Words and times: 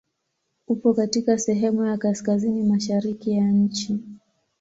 Upo 0.67 0.93
katika 0.93 1.37
sehemu 1.37 1.85
ya 1.85 1.97
kaskazini 1.97 2.63
mashariki 2.63 3.31
ya 3.31 3.47
nchi. 3.51 3.99